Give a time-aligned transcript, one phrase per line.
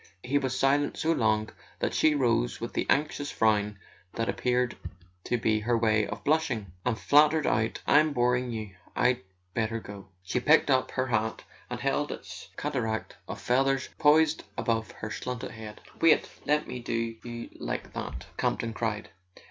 [0.23, 3.77] He was silent so long that she rose with the anxious frown
[4.13, 4.75] that appeared
[5.25, 9.19] to be her way of blushing, and faltered out: "I'm boring you—I'd
[9.53, 14.89] better go." She picked up her hat and held its cataract of feathers poised above
[14.89, 15.81] her slanted head.
[16.01, 19.09] "Wait—let me do you like that!" Campton cried.